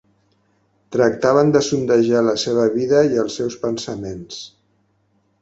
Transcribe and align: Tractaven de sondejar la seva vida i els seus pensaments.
Tractaven 0.95 1.51
de 1.55 1.61
sondejar 1.67 2.23
la 2.29 2.33
seva 2.45 2.65
vida 2.79 3.03
i 3.11 3.21
els 3.25 3.37
seus 3.41 3.61
pensaments. 3.67 4.43